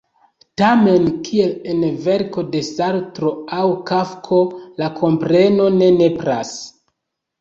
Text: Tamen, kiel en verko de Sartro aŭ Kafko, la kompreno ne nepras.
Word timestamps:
Tamen, 0.61 1.03
kiel 1.27 1.51
en 1.73 1.83
verko 2.07 2.45
de 2.55 2.61
Sartro 2.71 3.35
aŭ 3.61 3.67
Kafko, 3.91 4.41
la 4.83 4.89
kompreno 5.03 5.69
ne 5.81 5.91
nepras. 6.03 6.57